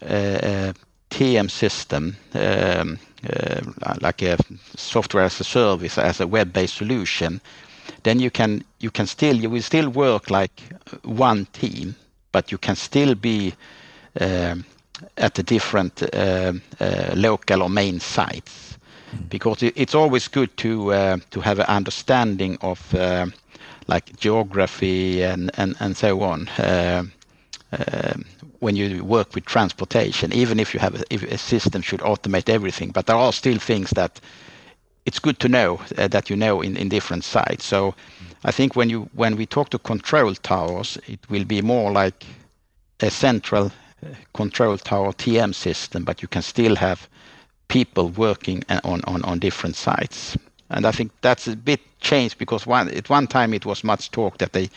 [0.02, 0.36] a,
[0.70, 0.74] a
[1.12, 2.98] TM system, um,
[3.30, 3.62] uh,
[4.02, 4.38] like a
[4.76, 7.40] software as a service, as a web-based solution,
[8.04, 10.64] then you can you can still you will still work like
[11.04, 11.96] one team,
[12.32, 13.54] but you can still be
[14.20, 14.56] uh,
[15.18, 18.65] at the different uh, uh, local or main sites
[19.30, 23.26] because it's always good to uh, to have an understanding of uh,
[23.88, 26.48] like geography and and and so on.
[26.50, 27.04] Uh,
[28.60, 32.50] when you work with transportation, even if you have a, if a system should automate
[32.50, 34.20] everything, but there are still things that
[35.06, 37.66] it's good to know uh, that you know in, in different sites.
[37.66, 37.94] So
[38.44, 42.26] I think when you when we talk to control towers, it will be more like
[43.02, 47.08] a central uh, control tower TM system, but you can still have
[47.68, 50.38] people working on, on, on different sites.
[50.70, 54.12] And I think that's a bit changed because one, at one time it was much
[54.12, 54.70] talk that they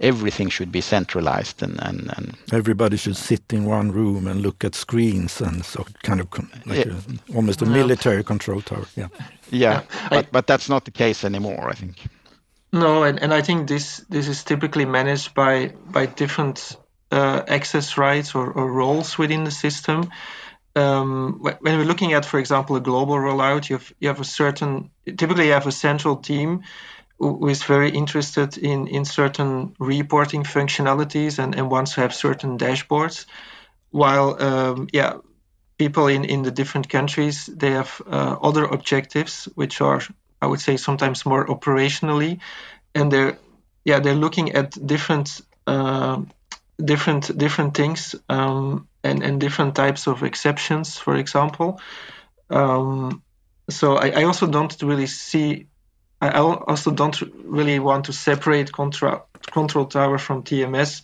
[0.00, 4.64] everything should be centralized and, and, and everybody should sit in one room and look
[4.64, 6.28] at screens and so kind of
[6.66, 6.92] like yeah.
[7.30, 8.86] a, almost a military control tower.
[8.96, 9.08] Yeah,
[9.50, 11.68] yeah, but, but that's not the case anymore.
[11.68, 11.96] I think.
[12.72, 16.76] No, and, and I think this this is typically managed by by different
[17.12, 20.10] uh, access rights or, or roles within the system
[20.76, 24.24] um, when we're looking at, for example, a global rollout, you have, you have a
[24.24, 26.62] certain, typically you have a central team
[27.18, 32.58] who is very interested in, in certain reporting functionalities and, and wants to have certain
[32.58, 33.26] dashboards.
[33.90, 35.18] While, um, yeah,
[35.78, 40.00] people in, in the different countries, they have uh, other objectives, which are,
[40.42, 42.40] I would say, sometimes more operationally.
[42.96, 43.38] And they're,
[43.84, 46.20] yeah, they're looking at different, uh,
[46.84, 51.80] different, different things um, and, and different types of exceptions, for example.
[52.50, 53.22] Um,
[53.70, 55.66] so I, I also don't really see
[56.20, 61.02] I also don't really want to separate control control tower from TMS.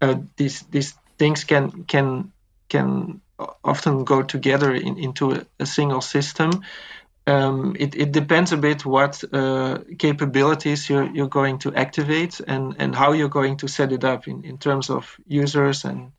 [0.00, 2.32] Uh, these these things can can
[2.68, 3.20] can
[3.62, 6.62] often go together in, into a, a, single system.
[7.26, 12.76] Um, it, it depends a bit what uh, capabilities you're, you're going to activate and,
[12.78, 16.12] and how you're going to set it up in, in terms of users and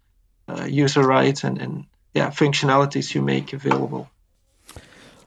[0.66, 4.10] user rights and, and yeah functionalities you make available.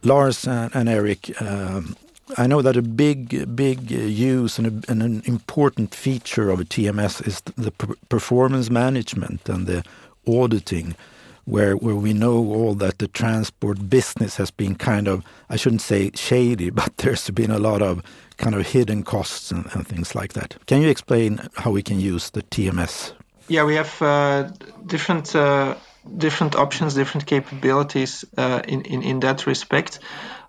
[0.02, 1.96] Lars and, Erik, um,
[2.36, 6.64] I know that a big, big use and, a, and, an important feature of a
[6.64, 7.72] TMS is the
[8.08, 9.82] performance management and the
[10.26, 10.94] auditing,
[11.46, 15.82] where where we know all that the transport business has been kind of I shouldn't
[15.82, 18.02] say shady, but there's been a lot of
[18.36, 20.54] kind of hidden costs and, and things like that.
[20.66, 23.12] Can you explain how we can use the TMS?
[23.48, 24.50] Yeah, we have uh,
[24.86, 25.34] different.
[25.34, 25.74] Uh,
[26.16, 29.98] different options, different capabilities uh, in, in in that respect.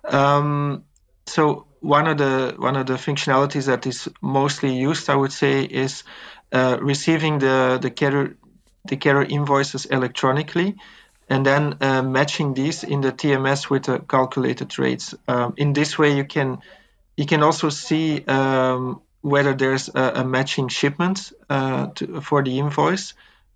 [0.04, 0.84] Um,
[1.26, 5.62] so one of the one of the functionalities that is mostly used, I would say,
[5.64, 6.04] is
[6.52, 8.36] uh, receiving the the carrier
[8.84, 10.76] the carrier invoices electronically,
[11.28, 15.14] and then uh, matching these in the TMS with the calculated rates.
[15.28, 16.58] Um, in this way, you can
[17.16, 22.58] you can also see um, whether there's a, a matching shipment uh, to, for the
[22.58, 23.14] invoice.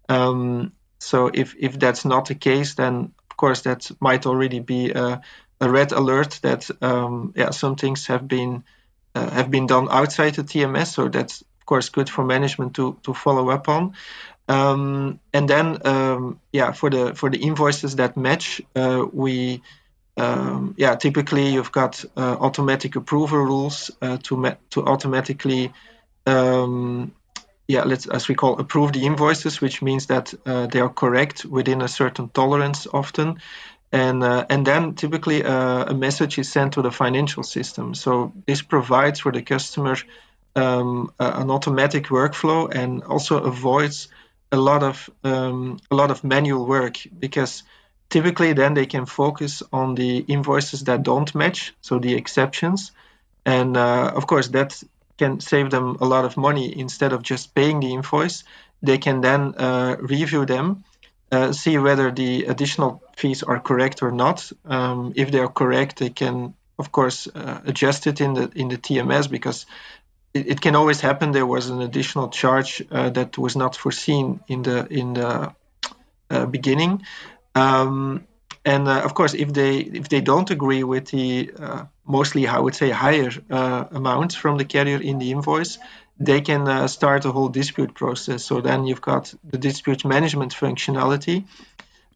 [0.09, 4.91] Um, so if if that's not the case, then of course that might already be
[4.91, 5.21] a,
[5.61, 8.65] a red alert that um, yeah some things have been
[9.15, 10.89] uh, have been done outside the TMS.
[10.89, 13.95] So that's of course good for management to to follow up on.
[14.47, 19.63] Um, and then um, yeah for the for the invoices that match, uh, we
[20.17, 25.73] um, yeah typically you've got uh, automatic approval rules uh, to to automatically
[26.27, 27.13] um,
[27.67, 31.45] yeah, let's as we call approve the invoices, which means that uh, they are correct
[31.45, 33.41] within a certain tolerance often,
[33.91, 37.95] and uh, and then typically uh, a message is sent to the financial system.
[37.95, 39.97] So this provides for the customer
[40.57, 44.09] um, an automatic workflow and also avoids
[44.53, 47.63] a lot of um, a lot of manual work because
[48.15, 52.93] typically then they can focus on the invoices that don't match, so the exceptions,
[53.45, 54.71] and uh, of course that
[55.19, 58.45] can save them a lot of money instead of just paying the invoice.
[58.83, 60.85] They can then uh, review them
[61.33, 64.53] uh, see whether the additional fees are correct or not.
[64.65, 68.69] Um, if they are correct, they can, of course, uh, adjust it in the in
[68.69, 69.67] the TMS because
[70.35, 71.33] it, it, can always happen.
[71.33, 75.53] There was an additional charge uh, that was not foreseen in the in the
[76.31, 77.03] uh, beginning.
[77.55, 78.27] Um,
[78.65, 82.59] and uh, of course, if they if they don't agree with the uh, mostly, I
[82.59, 85.79] would say, higher amount from the carrier in the invoice,
[86.19, 88.45] they can uh, start a whole dispute process.
[88.45, 91.45] So then you've got the dispute management functionality,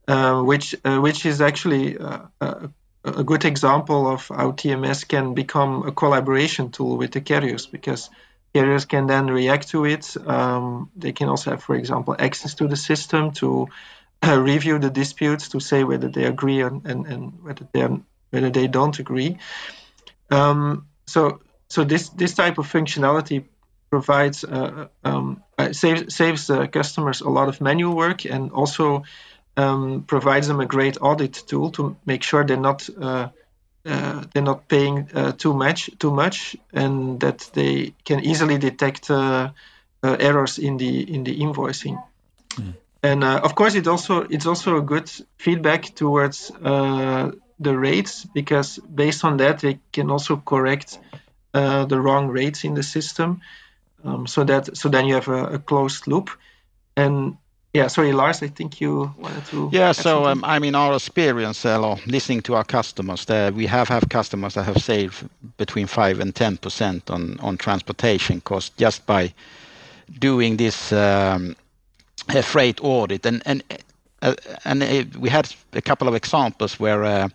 [0.07, 2.71] uh, which uh, which is actually uh, a,
[3.05, 8.09] a, good example of how TMS can become a collaboration tool with the carriers because
[8.55, 10.17] carriers can then react to it.
[10.27, 13.67] Um, they can also have, for example, access to the system to uh,
[14.27, 17.87] review the disputes to say whether they agree on, and, and whether they
[18.31, 19.39] whether they don't agree.
[20.31, 23.45] Um, so so this this type of functionality
[23.91, 29.03] provides uh, um, uh, saves saves uh, customers a lot of manual work and also
[29.57, 33.29] um, provides them a great audit tool to make sure they're not uh,
[33.87, 39.11] uh they're not paying uh, too much too much and that they can easily detect
[40.03, 42.03] errors in the in the invoicing.
[42.55, 42.75] Mm.
[43.03, 46.51] And of course, it also it's also a good feedback towards
[47.61, 50.99] the rates because based on that they can also correct
[51.53, 53.41] the wrong rates in the system.
[54.05, 56.31] Um, so that so then you have a, a, closed loop.
[56.97, 57.37] And
[57.75, 61.65] yeah sorry lars i think you wanted to yeah so um, i mean our experience
[61.67, 66.21] uh, listening to our customers there we have have customers that have saved between 5
[66.21, 69.33] and 10 percent on on transportation cost just by
[70.19, 71.55] doing this um,
[72.43, 73.63] freight audit and and
[74.23, 77.29] uh, and uh, we had a couple of examples where uh,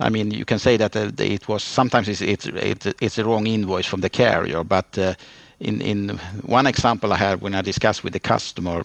[0.00, 3.46] I mean, you can say that uh, it was sometimes it's, it's, it's, a wrong
[3.46, 5.14] invoice from the carrier, but uh,
[5.60, 8.84] in in one example I had when I discussed with the customer,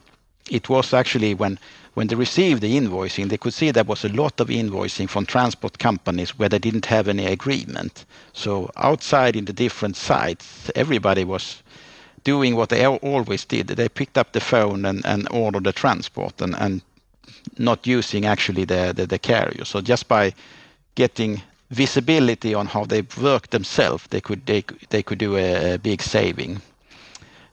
[0.52, 1.58] it was actually when
[1.96, 5.26] when they received the invoicing, they could see there was a lot of invoicing from
[5.26, 8.06] transport companies where they didn't have any agreement.
[8.34, 11.64] So outside in the different sites, everybody was
[12.24, 13.68] doing what they always did.
[13.68, 16.82] They picked up the phone and, and ordered the transport and, and
[17.58, 19.66] not using actually the, the, the carrier.
[19.66, 20.34] So just by
[20.96, 25.78] getting visibility on how they work themselves, they could they, they could do a, a
[25.78, 26.62] big saving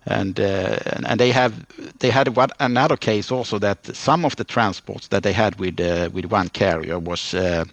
[0.06, 1.52] and uh, and they have
[1.98, 5.80] they had what another case also that some of the transports that they had with
[5.80, 7.64] uh, with one carrier was uh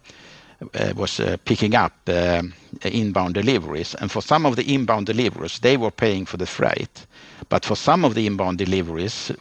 [0.95, 2.41] was uh, picking up uh,
[2.81, 7.05] inbound deliveries and for some of the inbound deliveries they were paying for the freight
[7.49, 9.31] but for some of the inbound deliveries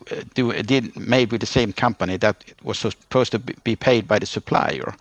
[0.96, 4.94] made with the same company that was supposed to be paid by the supplier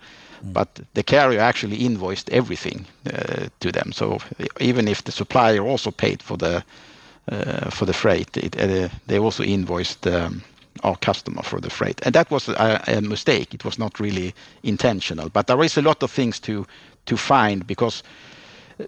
[0.44, 0.52] mm.
[0.52, 2.86] but the carrier actually invoiced everything
[3.60, 4.18] to them so
[4.60, 6.62] even if the supplier also paid for the
[7.30, 8.36] uh, for the freight.
[8.58, 10.42] Uh, they also invoiced um,
[10.82, 12.00] our customer for the freight.
[12.04, 13.54] and That was a mistake.
[13.54, 15.28] It was not really intentional.
[15.28, 16.66] But There is a lot of things to
[17.16, 18.02] find because
[18.80, 18.84] uh,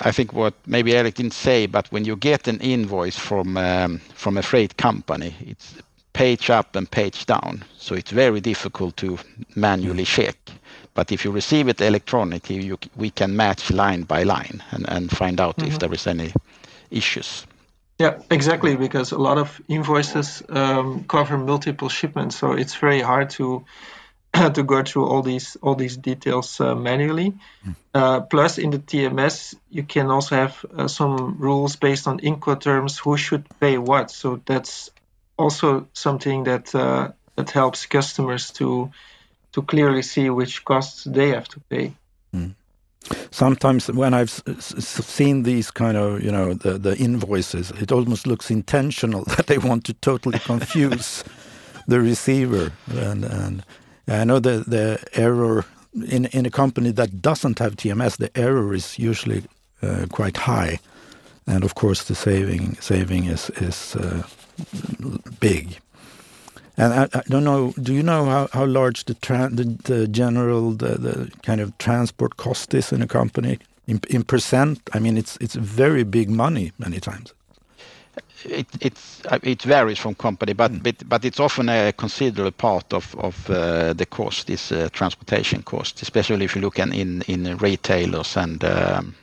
[0.00, 4.00] I think what maybe Erik didn't say, but when you get an invoice from um,
[4.24, 5.74] a freight company, it's
[6.12, 9.18] page up and page down, so it's very difficult to
[9.54, 10.06] manually mm.
[10.16, 10.36] check.
[10.94, 15.58] But If you receive it electronically, we can match line by line and find out
[15.58, 15.78] if mm-hmm.
[15.78, 16.32] there is any
[16.90, 17.46] issues.
[17.98, 23.30] Yeah, exactly, because a lot of invoices um, cover multiple shipments, so it's very hard
[23.30, 23.64] to
[24.54, 27.34] to go through all these all these details uh, manually.
[27.66, 27.74] Mm.
[27.94, 33.00] Uh, plus, in the TMS, you can also have uh, some rules based on Incoterms
[33.00, 34.10] who should pay what.
[34.12, 34.90] So that's
[35.36, 38.90] also something that uh, that helps customers to
[39.52, 41.94] to clearly see which costs they have to pay.
[42.32, 42.54] Mm
[43.30, 48.50] sometimes when I've seen these kind of you know the the invoices, it almost looks
[48.50, 51.24] intentional that they want to totally confuse
[51.86, 52.72] the receiver.
[52.90, 53.64] And and
[54.06, 55.64] I know the the error
[56.08, 59.42] in in a company that doesn't have TMS, the error is usually
[59.82, 60.78] uh, quite high,
[61.46, 64.22] and of course the saving saving is is uh,
[65.40, 65.78] big.
[66.78, 67.74] And I, I, don't know.
[67.82, 72.36] Do you know how, how large the, the, the general the, the kind of transport
[72.36, 73.58] cost is in a company
[73.88, 74.78] in, in percent?
[74.94, 77.34] I mean, it's it's very big money many times.
[78.44, 80.82] It it's uh, it varies from company, but mm.
[80.84, 85.62] but, but it's often a considerable part of of uh, the cost is uh, transportation
[85.62, 89.16] cost, especially if you look in in, in retailers and um,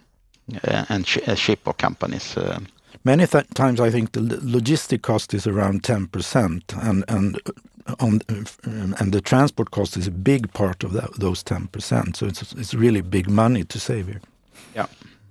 [0.67, 2.35] uh, and sh uh, shipper companies.
[2.35, 2.59] Uh,
[3.05, 4.21] Many th times I think the
[4.57, 7.37] logistic cost is around 10% and and
[7.99, 8.21] on
[8.99, 12.15] and the transport cost is a big part of that, those 10%.
[12.15, 14.21] So it's it's really big money to save here.
[14.75, 14.87] Yeah.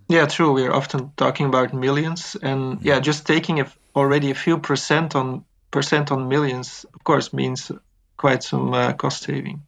[0.08, 0.52] Yeah, true.
[0.52, 5.44] We're often talking about millions and yeah, just taking a, already a few percent on
[5.70, 7.72] percent on millions of course means
[8.16, 9.62] quite some uh, cost saving.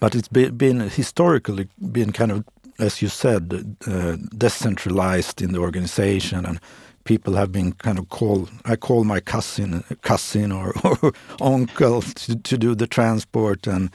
[0.00, 2.44] But it's be, been historically been kind of
[2.78, 6.60] as you said uh, decentralized in the organization and
[7.04, 8.50] people have been kind of called.
[8.64, 13.90] I call my cousin, cousin or, or uncle to, to do the transport, and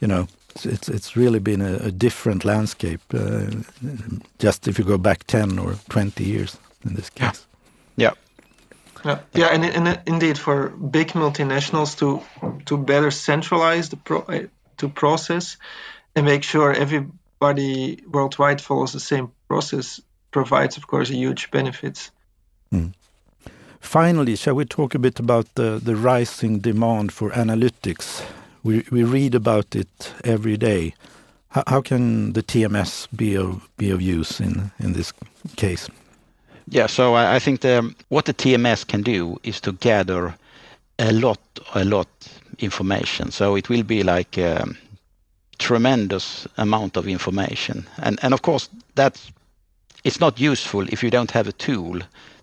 [0.00, 0.28] you know,
[0.64, 3.02] it's it's really been a, a different landscape.
[3.12, 3.46] Uh,
[4.38, 7.46] just if you go back ten or twenty years in this case.
[7.96, 8.12] Yeah.
[9.02, 12.20] Yeah, yeah, and, and indeed, for big multinationals to
[12.66, 14.46] to better centralize the pro, uh,
[14.76, 15.56] to process
[16.14, 22.10] and make sure everybody worldwide follows the same process provides, of course, a huge benefits.
[23.90, 28.22] Finally, shall we talk a bit about the, the rising demand for analytics?
[28.62, 30.94] We, we read about it every day.
[31.48, 35.12] How, how can the TMS be of, be of use in, in this
[35.56, 35.88] case?
[36.68, 40.36] Yeah, so I, I think the, what the TMS can do is to gather
[41.00, 41.40] a lot,
[41.74, 42.06] a lot
[42.60, 43.32] information.
[43.32, 44.68] So it will be like a
[45.58, 49.32] tremendous amount of information, and and of course that's
[50.04, 52.00] it's not useful if you don't have a tool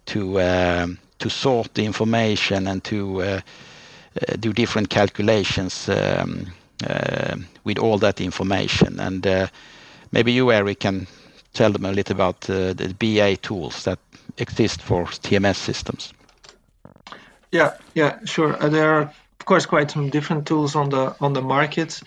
[0.08, 6.48] to um, to sort the information and to uh, uh, do different calculations um,
[6.88, 9.00] uh, with all that information.
[9.00, 9.50] And
[10.12, 11.08] maybe you, Erik, can
[11.54, 14.00] tell them a little about the BI tools that
[14.38, 16.14] exist for TMS systems.
[17.52, 18.54] Yeah, yeah, sure.
[18.54, 19.02] There are,
[19.40, 22.02] of course, quite some different tools on the on the market.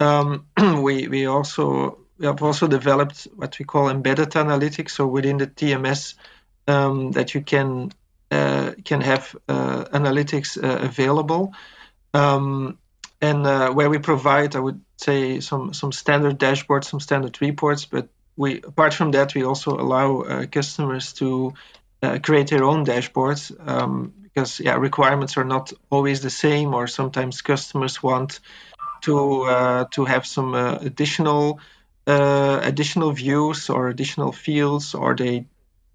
[0.00, 0.46] Um,
[0.82, 4.90] we we also we have also developed what we call embedded analytics.
[4.90, 6.14] So within the TMS,
[6.70, 7.92] um, that you can
[8.30, 11.52] uh, can have uh, analytics uh, available,
[12.14, 12.78] um,
[13.20, 17.86] and uh, where we provide, I would say, some some standard dashboards, some standard reports.
[17.86, 21.52] But we, apart from that, we also allow uh, customers to
[22.22, 27.42] create their own dashboards um, because yeah, requirements are not always the same, or sometimes
[27.42, 28.40] customers want
[29.02, 31.60] to to have some additional
[32.06, 35.46] uh, additional views or additional fields, or they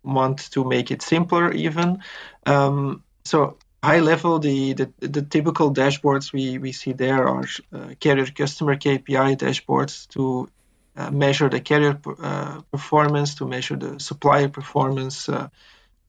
[0.05, 1.99] want to make it simpler even.
[2.45, 7.89] Um, so high level, the, the, the typical dashboards we, we see there are uh,
[7.99, 10.49] carrier customer KPI dashboards to
[10.97, 15.49] uh, measure the carrier uh, performance, to measure the supplier performance, uh,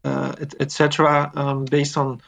[0.05, 1.31] uh, etc.
[1.35, 2.21] Um, based on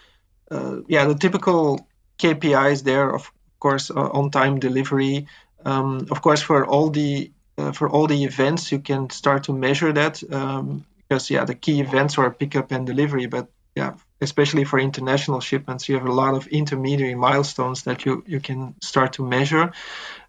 [0.50, 1.86] uh, yeah the typical
[2.18, 5.28] KPIs there, of course, on time delivery.
[5.64, 7.30] Um, of course, for all the
[7.74, 11.80] for all the events, you can start to measure that um, because yeah, the key
[11.80, 16.34] events are pickup and delivery, but yeah, especially for international shipments, you have a lot
[16.34, 19.72] of intermediary milestones that you, you can start to measure.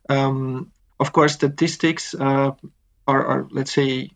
[0.07, 2.51] Um, of course, statistics uh,
[3.07, 4.11] are, are, let's say,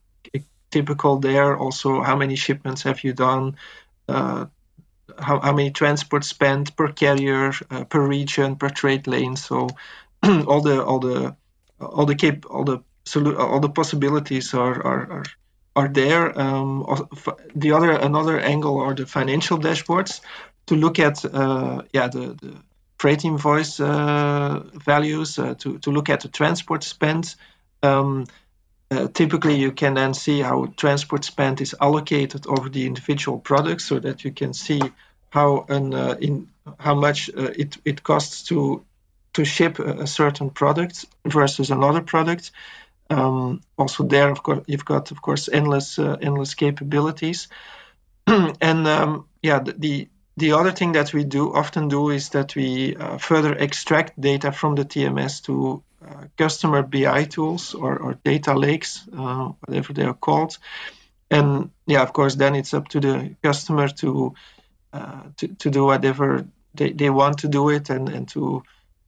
[0.72, 1.58] typical there.
[1.58, 3.56] Also, how many shipments have you done?
[4.08, 4.46] Uh,
[5.18, 9.36] how, how many transport spent per carrier, uh, per region, per trade lane?
[9.36, 9.70] So
[10.24, 11.36] all the all the
[11.80, 12.80] all the cap all the
[13.38, 15.26] all the possibilities are, are, are
[15.76, 16.38] are there.
[16.40, 16.86] Um,
[17.56, 20.22] the other another angle are the financial dashboards
[20.68, 22.54] to look at uh, yeah the, the,
[22.98, 27.36] freight invoice uh, values uh, to to look at the transport spend.
[27.82, 28.26] Um,
[28.92, 33.86] uh, typically, you can then see how transport spend is allocated over the individual products,
[33.86, 34.82] so that you can see
[35.30, 36.48] how an uh, in
[36.80, 38.86] how much uh, it it costs to
[39.34, 42.52] to ship a, a certain product versus another product.
[43.14, 47.48] Um, also there, of course, you've got, of course, endless uh, endless capabilities.
[48.28, 50.08] and um, yeah, the, the,
[50.38, 54.52] the other thing that we do often do is that we uh, further extract data
[54.52, 60.04] from the TMS to uh, customer BI tools or, or data lakes, uh, whatever they
[60.04, 60.58] are called.
[61.30, 64.34] And yeah, of course, then it's up to the customer to
[64.94, 66.46] uh, to, to do whatever
[66.76, 68.64] they, they want to do it and, and to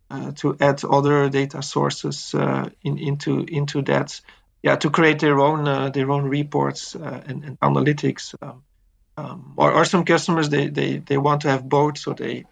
[0.10, 4.22] to add other data sources uh, in, into into that,
[4.62, 8.36] yeah, to create their own uh, their own reports and, and, analytics.
[8.42, 8.64] Um,
[9.18, 12.46] um, or, or some customers they, they, they want to have both, so they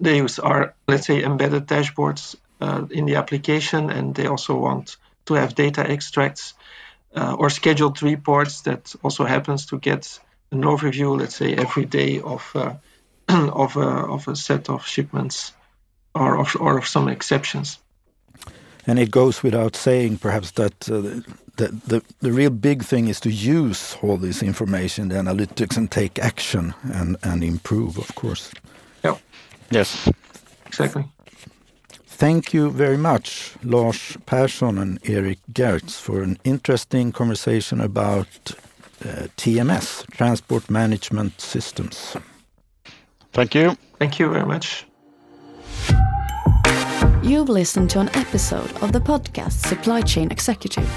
[0.00, 4.96] they use our let's say embedded dashboards uh, in the application, and they also want
[5.26, 6.54] to have data extracts
[7.16, 10.20] uh, or scheduled reports that also happens to get
[10.52, 12.74] an overview, let's say every day of uh,
[13.28, 15.52] of of a set of shipments
[16.14, 17.78] or of, or of some exceptions.
[18.86, 21.00] And it goes without saying, perhaps, that uh,
[21.56, 25.90] the, the, the real big thing is to use all this information, the analytics, and
[25.90, 28.50] take action and, and improve, of course.
[29.04, 29.16] Yeah.
[29.70, 30.08] Yes.
[30.66, 31.04] Exactly.
[32.06, 38.26] Thank you very much, Lars Persson and Erik Geerts, for an interesting conversation about
[39.02, 42.16] uh, TMS, Transport Management Systems.
[43.32, 43.76] Thank you.
[43.98, 44.84] Thank you very much.
[47.22, 50.88] You've listened to an episode of the podcast Supply Chain Executive.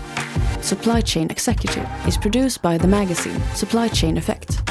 [0.61, 4.61] Supply Chain Executive is produced by the magazine Supply Chain Effect.